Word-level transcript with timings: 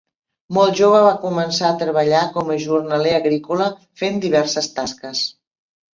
Molt 0.57 0.71
jove 0.79 1.01
va 1.07 1.11
començar 1.25 1.67
a 1.69 1.75
treballar 1.83 2.23
com 2.37 2.49
a 2.53 2.57
jornaler 2.65 3.13
agrícola 3.21 3.69
fent 4.03 4.19
diverses 4.25 4.71
tasques. 4.81 5.23